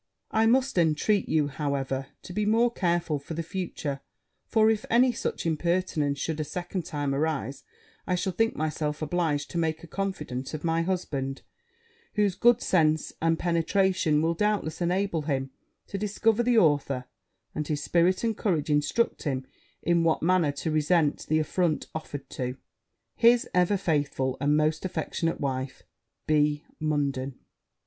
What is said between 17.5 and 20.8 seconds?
and his spirit and courage instruct him in what manner to